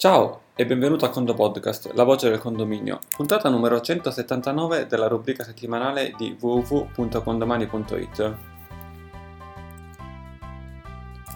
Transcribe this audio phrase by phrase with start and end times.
[0.00, 5.42] Ciao e benvenuto a Condo Podcast, la voce del condominio, puntata numero 179 della rubrica
[5.42, 8.36] settimanale di www.condomani.it.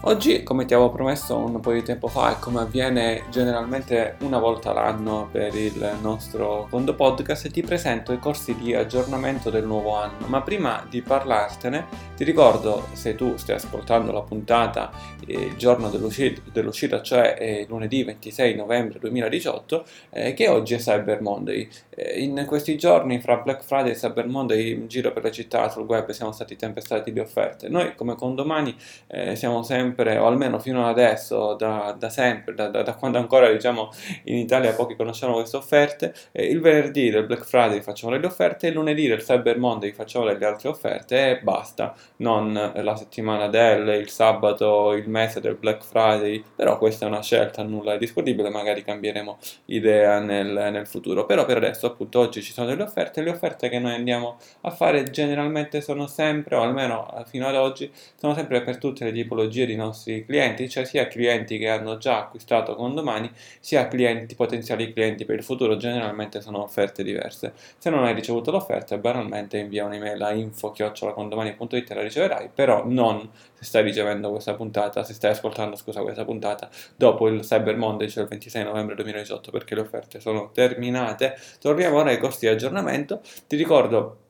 [0.05, 4.37] Oggi, come ti avevo promesso un po' di tempo fa e come avviene generalmente una
[4.37, 9.95] volta l'anno per il nostro Condo Podcast, ti presento i corsi di aggiornamento del nuovo
[9.95, 10.27] anno.
[10.27, 11.85] Ma prima di parlartene,
[12.17, 14.91] ti ricordo, se tu stai ascoltando la puntata
[15.25, 20.79] eh, il giorno dell'uscita, dell'uscita cioè eh, lunedì 26 novembre 2018, eh, che oggi è
[20.79, 21.69] Cyber Monday.
[21.91, 25.69] Eh, in questi giorni, fra Black Friday e Cyber Monday, in giro per le città
[25.69, 27.69] sul web siamo stati tempestati di offerte.
[27.69, 28.75] Noi, come condomani,
[29.07, 33.17] eh, siamo sempre sempre, o almeno fino ad adesso, da, da sempre, da, da, quando
[33.19, 33.91] ancora diciamo
[34.23, 38.67] in Italia pochi conoscevano queste offerte, eh, il venerdì del Black Friday facciamo le offerte,
[38.67, 43.99] il lunedì del Cyber Monday facciamo le altre offerte e basta, non la settimana del,
[43.99, 48.49] il sabato, il mese del Black Friday, però questa è una scelta, nulla è disponibile,
[48.49, 53.21] magari cambieremo idea nel, nel futuro, però per adesso appunto oggi ci sono delle offerte,
[53.21, 57.91] le offerte che noi andiamo a fare generalmente sono sempre, o almeno fino ad oggi,
[58.15, 62.19] sono sempre per tutte le tipologie di nostri clienti, cioè sia clienti che hanno già
[62.19, 67.53] acquistato condomani, sia clienti, potenziali clienti per il futuro, generalmente sono offerte diverse.
[67.77, 73.29] Se non hai ricevuto l'offerta, banalmente invia un'email a info-condomani.it e la riceverai, però non
[73.53, 78.09] se stai ricevendo questa puntata, se stai ascoltando scusa questa puntata dopo il Cyber Monday,
[78.09, 81.37] cioè il 26 novembre 2018, perché le offerte sono terminate.
[81.59, 83.21] Torniamo ora ai costi di aggiornamento.
[83.47, 84.22] Ti ricordo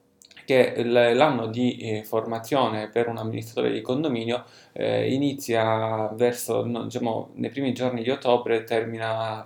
[0.45, 7.49] che l'anno di eh, formazione per un amministratore di condominio eh, inizia verso, diciamo, nei
[7.49, 9.45] primi giorni di ottobre e termina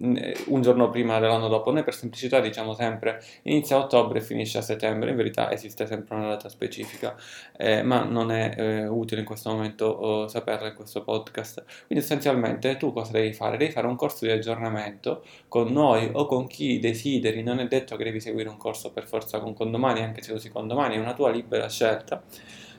[0.00, 1.72] un giorno prima dell'anno dopo.
[1.72, 5.86] Noi per semplicità diciamo sempre inizia a ottobre e finisce a settembre, in verità esiste
[5.86, 7.16] sempre una data specifica,
[7.56, 11.64] eh, ma non è eh, utile in questo momento eh, saperla in questo podcast.
[11.86, 13.56] Quindi essenzialmente tu cosa devi fare?
[13.56, 17.96] Devi fare un corso di aggiornamento con noi o con chi desideri, non è detto
[17.96, 21.14] che devi seguire un corso per forza con condomani, anche se usi condomani, è una
[21.14, 22.22] tua libera scelta.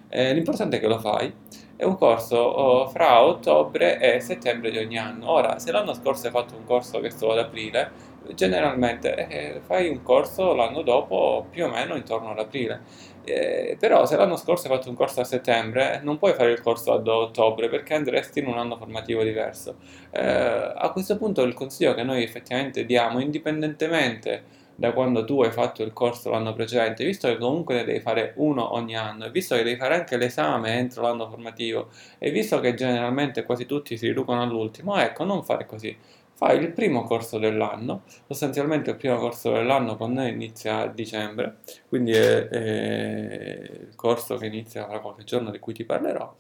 [0.10, 1.34] Eh, l'importante è che lo fai
[1.80, 5.32] è un corso oh, fra ottobre e settembre di ogni anno.
[5.32, 7.92] Ora, se l'anno scorso hai fatto un corso che sto ad aprile,
[8.34, 12.82] generalmente eh, fai un corso l'anno dopo più o meno intorno ad aprile.
[13.24, 16.60] Eh, però se l'anno scorso hai fatto un corso a settembre, non puoi fare il
[16.60, 19.76] corso ad ottobre perché andresti in un anno formativo diverso.
[20.12, 20.22] Eh,
[20.76, 24.44] a questo punto il consiglio che noi effettivamente diamo, indipendentemente
[24.80, 28.32] da quando tu hai fatto il corso l'anno precedente, visto che comunque ne devi fare
[28.38, 32.62] uno ogni anno e visto che devi fare anche l'esame entro l'anno formativo e visto
[32.62, 35.96] che generalmente quasi tutti si riducono all'ultimo, ecco, non fare così.
[36.34, 41.58] Fai il primo corso dell'anno, sostanzialmente il primo corso dell'anno con noi inizia a dicembre,
[41.90, 46.34] quindi è, è il corso che inizia fra qualche giorno di cui ti parlerò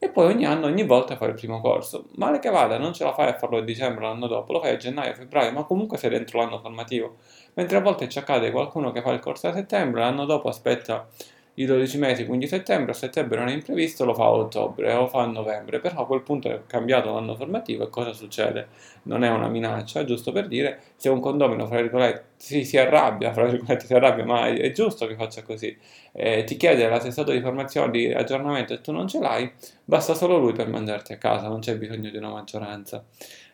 [0.00, 2.06] e poi ogni anno, ogni volta fai il primo corso.
[2.16, 4.70] Male che vada, non ce la fai a farlo a dicembre l'anno dopo, lo fai
[4.70, 7.16] a gennaio, febbraio, ma comunque sei dentro l'anno formativo.
[7.54, 11.08] Mentre a volte ci accade qualcuno che fa il corso a settembre, l'anno dopo aspetta
[11.58, 15.08] i 12 mesi, quindi settembre, a settembre non è imprevisto, lo fa a ottobre o
[15.08, 18.68] fa a novembre, però a quel punto è cambiato l'anno formativo e cosa succede?
[19.04, 23.32] Non è una minaccia, giusto per dire, se un condomino, fra virgolette, si, si arrabbia,
[23.32, 25.76] fra virgolette si arrabbia, ma è, è giusto che faccia così,
[26.12, 29.50] eh, ti chiede l'attestato di formazione, di aggiornamento e tu non ce l'hai,
[29.84, 33.04] basta solo lui per mandarti a casa, non c'è bisogno di una maggioranza.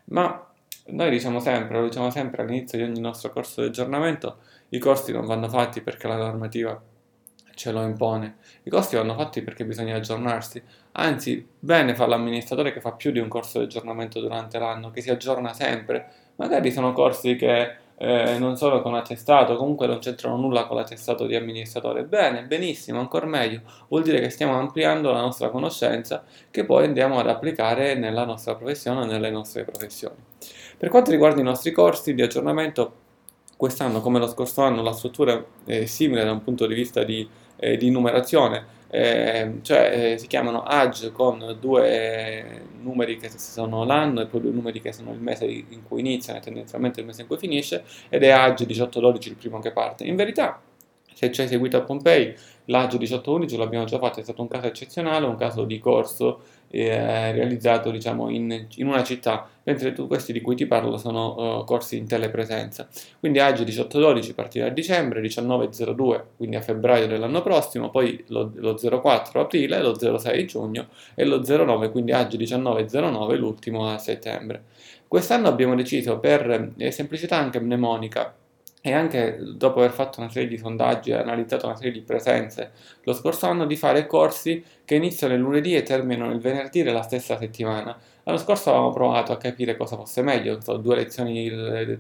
[0.07, 0.47] Ma
[0.87, 5.11] noi diciamo sempre, lo diciamo sempre all'inizio di ogni nostro corso di aggiornamento, i corsi
[5.11, 6.79] non vanno fatti perché la normativa
[7.55, 8.37] ce lo impone.
[8.65, 10.63] I costi vanno fatti perché bisogna aggiornarsi.
[10.93, 15.01] Anzi, bene fa l'amministratore che fa più di un corso di aggiornamento durante l'anno, che
[15.01, 16.09] si aggiorna sempre.
[16.37, 21.27] Magari sono corsi che eh, non sono con attestato, comunque non c'entrano nulla con l'attestato
[21.27, 22.05] di amministratore.
[22.05, 23.63] Bene, benissimo, ancora meglio.
[23.89, 28.57] Vuol dire che stiamo ampliando la nostra conoscenza che poi andiamo ad applicare nella nostra
[28.57, 30.17] professione o nelle nostre professioni.
[30.77, 33.03] Per quanto riguarda i nostri corsi di aggiornamento,
[33.57, 37.27] quest'anno come lo scorso anno la struttura è simile da un punto di vista di
[37.57, 44.21] eh, di numerazione, eh, cioè eh, si chiamano AGE con due numeri che sono l'anno
[44.21, 47.23] e poi due numeri che sono il mese in cui iniziano e tendenzialmente il mese
[47.23, 50.05] in cui finisce, ed è AGE 18-12 il primo che parte.
[50.05, 50.61] In verità,
[51.15, 52.35] se ci hai seguito a Pompei,
[52.67, 56.41] l'AGE 18-11 l'abbiamo già fatto, è stato un caso eccezionale, un caso di corso
[56.71, 61.61] eh, realizzato diciamo, in, in, una città, mentre tu, questi di cui ti parlo sono
[61.61, 62.89] uh, corsi in telepresenza.
[63.21, 68.75] Quindi AGE 18-12 partirà a dicembre, 19-02 quindi a febbraio dell'anno prossimo, poi lo, lo
[68.75, 74.65] 04 aprile, lo 06 giugno e lo 09, quindi AGE 19-09 l'ultimo a settembre.
[75.07, 78.35] Quest'anno abbiamo deciso per eh, semplicità anche mnemonica
[78.87, 82.73] e anche dopo aver fatto una serie di sondaggi e analizzato una serie di presenze
[83.05, 87.01] lo scorso anno di fare corsi che iniziano il lunedì e terminano il venerdì della
[87.01, 87.97] stessa settimana.
[88.25, 91.49] L'anno scorso avevamo provato a capire cosa fosse meglio, so, due, lezioni,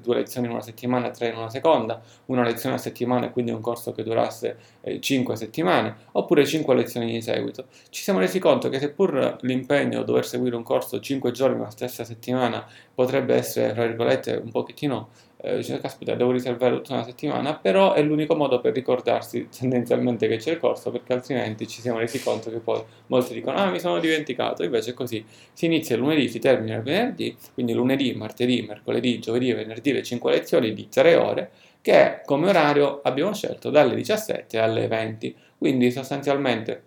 [0.01, 3.31] due, lezioni, in una settimana e tre in una seconda, una lezione a settimana e
[3.31, 7.67] quindi un corso che durasse eh, 5 settimane, oppure 5 lezioni di seguito.
[7.89, 12.05] Ci siamo resi conto che seppur l'impegno dover seguire un corso 5 giorni la stessa
[12.05, 15.09] settimana potrebbe essere, tra virgolette, un pochettino
[15.45, 20.27] eh, dice caspita devo riservare tutta una settimana, però è l'unico modo per ricordarsi tendenzialmente
[20.27, 23.69] che c'è il corso perché altrimenti ci siamo resi conto che poi molti dicono ah
[23.71, 27.75] mi sono dimenticato, invece è così, si inizia il lunedì, si termina il venerdì, quindi
[27.75, 31.51] lunedì, martedì, mercoledì, giovedì venerdì le 5 lezioni di 3 ore
[31.83, 36.83] che come orario abbiamo scelto dalle 17 alle 20, quindi sostanzialmente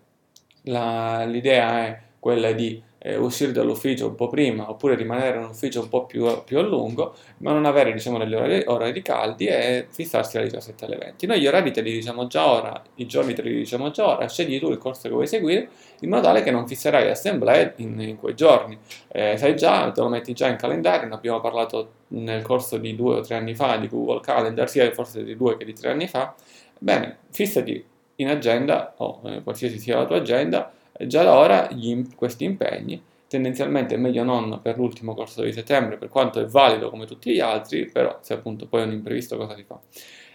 [0.64, 5.50] la, l'idea è quella di eh, uscire dall'ufficio un po' prima oppure rimanere in un
[5.50, 9.46] ufficio un po' più, più a lungo, ma non avere diciamo, degli orari, orari caldi
[9.46, 11.26] e fissarsi alle 17 alle 20.
[11.28, 14.28] Noi gli orari te li diciamo già ora, i giorni te li diciamo già ora,
[14.28, 15.70] scegli tu il corso che vuoi seguire
[16.02, 18.78] in modo tale che non fisserai assemblee in, in quei giorni.
[19.08, 22.96] Eh, sai già, te lo metti già in calendario, ne abbiamo parlato nel corso di
[22.96, 25.92] due o tre anni fa di Google Calendar, sia forse di due che di tre
[25.92, 26.34] anni fa.
[26.80, 27.84] Bene, fissati
[28.20, 30.72] in agenda o eh, qualsiasi sia la tua agenda
[31.06, 35.98] già da ora gli, questi impegni, tendenzialmente è meglio non per l'ultimo corso di settembre,
[35.98, 39.38] per quanto è valido come tutti gli altri, però se appunto poi è un imprevisto
[39.38, 39.80] cosa si fa?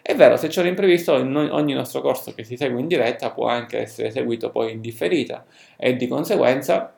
[0.02, 3.46] È vero, se c'è un imprevisto, ogni nostro corso che si segue in diretta può
[3.46, 6.92] anche essere eseguito poi in differita e di conseguenza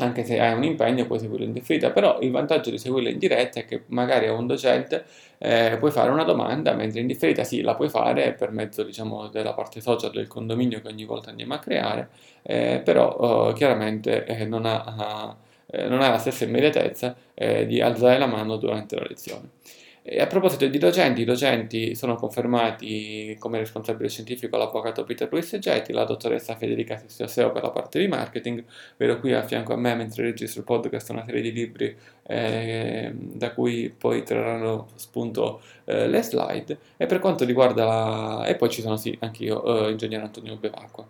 [0.00, 3.18] anche se hai un impegno puoi seguirlo in differita, però il vantaggio di seguirlo in
[3.18, 5.04] diretta è che magari a un docente
[5.38, 9.28] eh, puoi fare una domanda, mentre in differita sì, la puoi fare per mezzo diciamo,
[9.28, 12.10] della parte social del condominio che ogni volta andiamo a creare,
[12.42, 15.36] eh, però oh, chiaramente eh, non, ha,
[15.66, 19.50] eh, non, ha, la stessa immediatezza eh, di alzare la mano durante la lezione.
[20.10, 25.54] E a proposito di docenti, i docenti sono confermati come responsabile scientifico l'avvocato Peter Luis
[25.58, 28.64] Getti, la dottoressa Federica Sestioseo per la parte di marketing,
[28.96, 31.94] vedo qui a fianco a me mentre registro il podcast una serie di libri
[32.26, 38.44] eh, da cui poi trarranno spunto eh, le slide, e per quanto riguarda la...
[38.46, 41.06] e poi ci sono sì, anch'io, eh, ingegnere Antonio Bevacqua.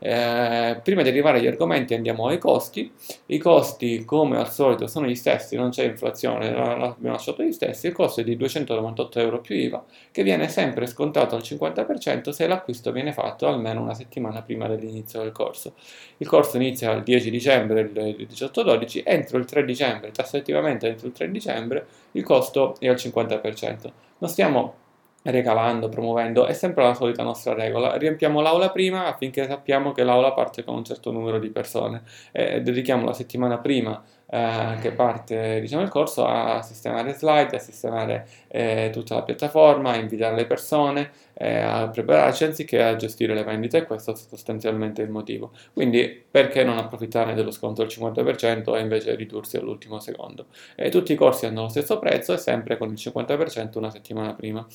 [0.00, 2.92] Eh, prima di arrivare agli argomenti andiamo ai costi.
[3.26, 7.88] I costi, come al solito, sono gli stessi, non c'è inflazione, abbiamo lasciato gli stessi.
[7.88, 12.46] Il costo è di 298 euro più IVA, che viene sempre scontato al 50% se
[12.46, 15.74] l'acquisto viene fatto almeno una settimana prima dell'inizio del corso.
[16.18, 21.12] Il corso inizia il 10 dicembre, il 18-12, entro il 3 dicembre, tassativamente entro il
[21.12, 23.90] 3 dicembre, il costo è al 50%.
[24.18, 24.86] Non stiamo
[25.22, 27.96] recalando, promuovendo, è sempre la solita nostra regola.
[27.96, 32.60] Riempiamo l'aula prima affinché sappiamo che l'aula parte con un certo numero di persone e
[32.62, 38.28] dedichiamo la settimana prima eh, che parte diciamo, il corso a sistemare slide, a sistemare
[38.48, 43.42] eh, tutta la piattaforma, a invitare le persone, eh, a prepararci anziché a gestire le
[43.42, 45.52] vendite e questo è sostanzialmente il motivo.
[45.72, 50.46] Quindi perché non approfittare dello sconto del 50% e invece ridursi all'ultimo secondo?
[50.90, 54.66] tutti i corsi hanno lo stesso prezzo e sempre con il 50% una settimana prima.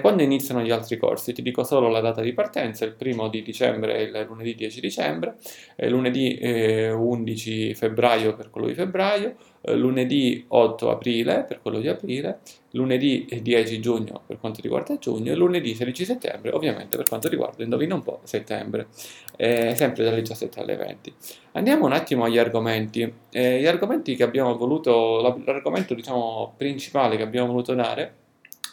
[0.00, 1.32] quando iniziano gli altri corsi?
[1.32, 4.80] Ti dico solo la data di partenza, il primo di dicembre e il lunedì 10
[4.80, 5.36] dicembre,
[5.76, 11.78] lunedì 11 eh, febbraio per quello quello di febbraio, eh, lunedì 8 aprile per quello
[11.78, 12.40] di aprile,
[12.70, 17.62] lunedì 10 giugno per quanto riguarda giugno e lunedì 16 settembre ovviamente per quanto riguarda,
[17.62, 18.88] indovina un po', settembre,
[19.36, 21.14] eh, sempre dalle 17 alle 20.
[21.52, 23.12] Andiamo un attimo agli argomenti.
[23.30, 28.14] Eh, gli argomenti che abbiamo voluto, l'argomento diciamo principale che abbiamo voluto dare,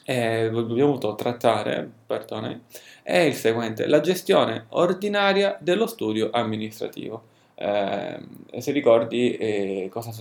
[0.06, 2.62] eh, voluto trattare, perdone,
[3.04, 7.30] è il seguente, la gestione ordinaria dello studio amministrativo.
[7.62, 10.12] Eh, se ricordi, eh, cosa,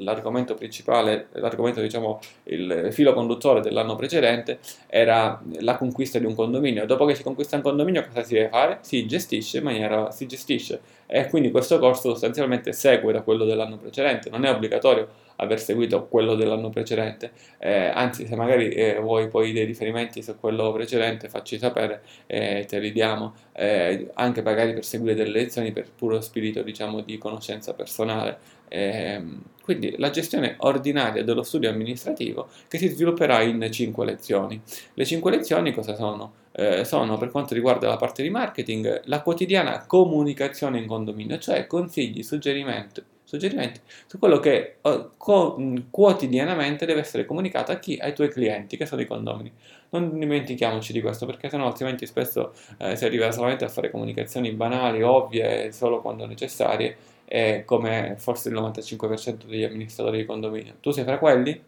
[0.00, 4.58] l'argomento principale, l'argomento, diciamo, il filo conduttore dell'anno precedente
[4.88, 6.84] era la conquista di un condominio.
[6.84, 8.78] Dopo che si conquista un condominio, cosa si deve fare?
[8.80, 10.80] Si gestisce in maniera, si gestisce.
[11.06, 16.06] E quindi questo corso sostanzialmente segue da quello dell'anno precedente, non è obbligatorio aver seguito
[16.06, 17.32] quello dell'anno precedente.
[17.58, 22.64] Eh, anzi, se magari eh, vuoi poi dei riferimenti su quello precedente, facci sapere e
[22.68, 27.18] te li diamo, eh, anche magari per seguire delle lezioni per puro spirito diciamo, di
[27.18, 28.54] conoscenza personale.
[28.68, 34.60] Ehm, quindi la gestione ordinaria dello studio amministrativo che si svilupperà in 5 lezioni.
[34.94, 36.44] Le 5 lezioni cosa sono?
[36.52, 41.66] Eh, sono per quanto riguarda la parte di marketing la quotidiana comunicazione in condominio, cioè
[41.66, 47.98] consigli, suggerimenti, suggerimenti su quello che uh, co- quotidianamente deve essere comunicato a chi?
[48.00, 49.52] Ai tuoi clienti, che sono i condomini.
[49.90, 54.52] Non dimentichiamoci di questo, perché sennò altrimenti spesso eh, si arriva solamente a fare comunicazioni
[54.52, 60.74] banali, ovvie, solo quando necessarie, e come forse il 95% degli amministratori di condominio.
[60.80, 61.60] Tu sei fra quelli?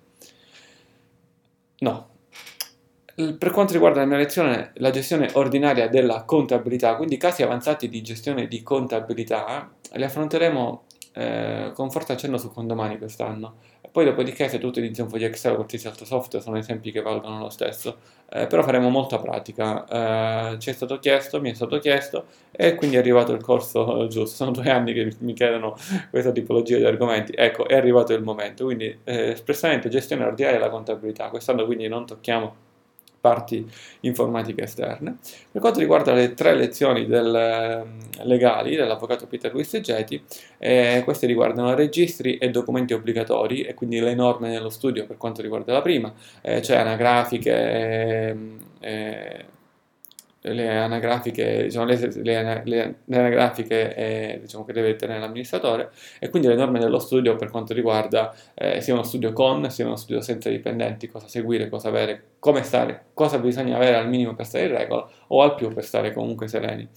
[1.81, 2.09] No,
[3.37, 8.00] per quanto riguarda la mia lezione, la gestione ordinaria della contabilità, quindi casi avanzati di
[8.00, 13.57] gestione di contabilità, li affronteremo eh, con forte accenno su condomani quest'anno.
[13.91, 17.00] Poi dopodiché se tu utilizzi un foglio Excel o qualsiasi altro software sono esempi che
[17.00, 17.99] valgono lo stesso,
[18.31, 20.53] eh, però faremo molta pratica.
[20.53, 24.07] Eh, ci è stato chiesto, mi è stato chiesto e quindi è arrivato il corso
[24.09, 24.37] giusto.
[24.37, 25.77] Sono due anni che mi chiedono
[26.11, 27.33] questa tipologia di argomenti.
[27.35, 28.65] Ecco, è arrivato il momento.
[28.65, 31.29] Quindi eh, espressamente gestione ordinaria della contabilità.
[31.31, 32.67] Quest'anno quindi non tocchiamo
[33.21, 33.67] parti
[34.01, 35.17] informatiche esterne.
[35.51, 40.23] Per quanto riguarda le tre lezioni del, ehm, legali dell'avvocato Peter Luis Geti,
[40.59, 45.43] eh, queste riguardano registri e documenti obbligatori e quindi le norme nello studio per quanto
[45.43, 49.45] riguarda la prima, eh, cioè anagrafiche, ehm, eh,
[50.40, 55.90] le anagrafiche, diciamo, le, le, le, le anagrafiche eh, diciamo, che deve tenere l'amministratore
[56.21, 59.87] e quindi le norme dello studio per quanto riguarda eh, sia uno studio con sia
[59.87, 64.35] uno studio senza dipendenti, cosa seguire, cosa avere, come stare, cosa bisogna avere al minimo
[64.35, 66.88] per stare in regola o al più per stare comunque sereni.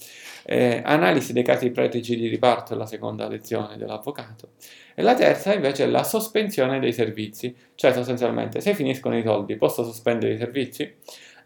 [0.43, 4.53] Eh, analisi dei casi pratici di riparto è la seconda lezione dell'avvocato
[4.95, 9.55] e la terza invece è la sospensione dei servizi, cioè sostanzialmente se finiscono i soldi
[9.55, 10.95] posso sospendere i servizi?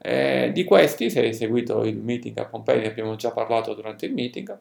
[0.07, 4.05] Eh, di questi, se hai seguito il meeting a Pompei, ne abbiamo già parlato durante
[4.05, 4.55] il meeting,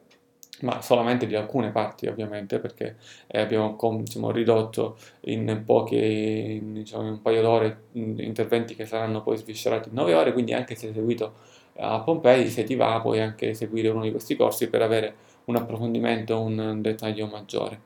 [0.61, 2.95] ma solamente di alcune parti ovviamente perché
[3.27, 9.37] eh, abbiamo diciamo, ridotto in pochi, diciamo, in un paio d'ore interventi che saranno poi
[9.37, 11.33] sviscerati in 9 ore, quindi anche se hai seguito
[11.75, 15.13] a Pompei, se ti va puoi anche seguire uno di questi corsi per avere
[15.45, 17.81] un approfondimento, un dettaglio maggiore.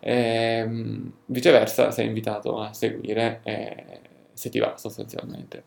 [0.00, 0.66] E,
[1.26, 4.00] viceversa sei invitato a seguire eh,
[4.32, 5.64] se ti va sostanzialmente.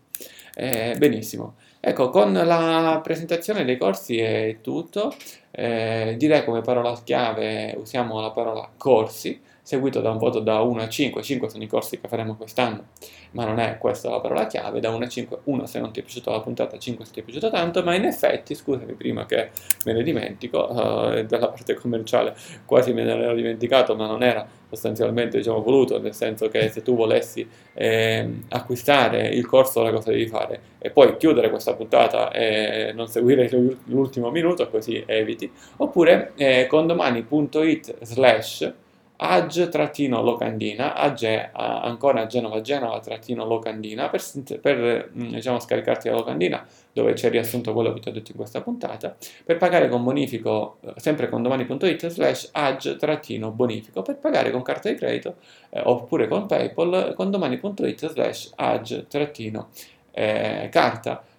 [0.57, 1.55] Eh, benissimo.
[1.81, 5.13] Ecco, con la presentazione dei corsi è tutto.
[5.51, 10.79] Eh, direi come parola chiave usiamo la parola corsi seguito da un voto da 1
[10.79, 12.89] a 5, 5 sono i corsi che faremo quest'anno,
[13.31, 16.01] ma non è questa la parola chiave, da 1 a 5, 1 se non ti
[16.01, 19.25] è piaciuta la puntata, 5 se ti è piaciuta tanto, ma in effetti, scusami prima
[19.25, 19.49] che
[19.85, 24.47] me ne dimentico, uh, dalla parte commerciale quasi me ne ero dimenticato, ma non era
[24.69, 30.11] sostanzialmente diciamo, voluto, nel senso che se tu volessi eh, acquistare il corso la cosa
[30.11, 30.73] devi fare.
[30.77, 33.49] E poi chiudere questa puntata e non seguire
[33.85, 38.73] l'ultimo minuto così eviti, oppure eh, condomani.it slash
[39.17, 44.21] ag-locandina, ag è ancora Genova Genova-locandina per,
[44.59, 48.37] per mm, diciamo, scaricarti la locandina dove c'è riassunto quello che ti ho detto in
[48.37, 54.61] questa puntata, per pagare con bonifico, eh, sempre con domani.it slash ag-bonifico, per pagare con
[54.61, 55.35] carta di credito
[55.69, 59.69] eh, oppure con PayPal con domani.it slash ag-carta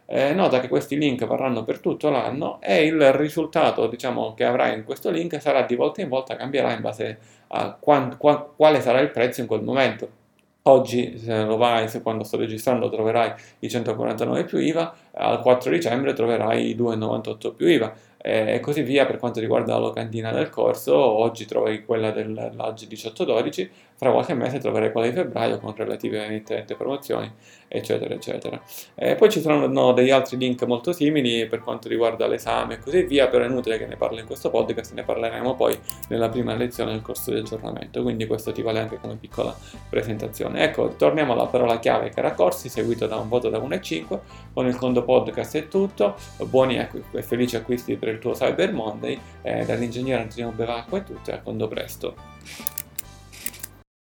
[0.07, 4.75] eh, nota che questi link varranno per tutto l'anno e il risultato diciamo, che avrai
[4.75, 8.81] in questo link sarà di volta in volta cambierà in base a quant, quant, quale
[8.81, 10.25] sarà il prezzo in quel momento.
[10.69, 15.71] Oggi, se lo vai, se quando sto registrando troverai i 149 più IVA, al 4
[15.71, 20.33] dicembre troverai i 2,98 più IVA eh, e così via per quanto riguarda la locandina
[20.33, 26.43] del corso, oggi trovi quella dell'AG1812 fra qualche mese troverai quella di febbraio con relative
[26.77, 27.33] promozioni,
[27.67, 28.61] eccetera, eccetera.
[28.95, 33.03] E poi ci saranno degli altri link molto simili per quanto riguarda l'esame e così
[33.03, 36.55] via, però è inutile che ne parli in questo podcast, ne parleremo poi nella prima
[36.55, 39.57] lezione del corso di aggiornamento, quindi questo ti vale anche come piccola
[39.89, 40.63] presentazione.
[40.63, 43.81] Ecco, torniamo alla parola chiave che era corsi, seguito da un voto da 1 e
[43.81, 44.21] 5,
[44.53, 49.19] con il conto podcast è tutto, buoni e felici acquisti per il tuo Cyber Monday,
[49.43, 52.85] eh, dall'ingegnere Antonio Bevacqua è tutto e a quando presto.